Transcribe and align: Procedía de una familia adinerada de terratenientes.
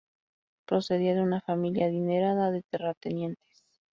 Procedía 0.65 1.13
de 1.13 1.21
una 1.21 1.41
familia 1.41 1.85
adinerada 1.85 2.49
de 2.49 2.63
terratenientes. 2.63 3.61